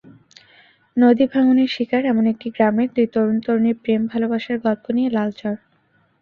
নদীভাঙনের 0.97 1.69
শিকার—এমন 1.69 2.25
একটি 2.27 2.47
গ্রামের 2.49 2.89
দুই 2.95 3.07
তরুণ-তরুণীর 3.13 3.77
প্রেম, 3.83 4.01
ভালোবাসার 4.07 4.57
গল্প 4.59 4.85
নিয়ে 4.95 5.09
লাল 5.09 5.29
চর। 5.31 5.55